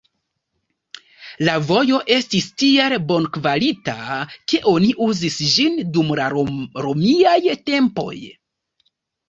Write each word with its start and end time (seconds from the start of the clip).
La 1.49 1.57
vojo 1.71 1.99
estis 2.15 2.47
tiel 2.61 2.95
bonkvalita, 3.11 3.95
ke 4.53 4.63
oni 4.73 4.91
uzis 5.11 5.39
ĝin 5.53 5.79
dum 5.99 6.13
la 6.23 6.29
romiaj 6.49 7.39
tempoj. 7.71 8.13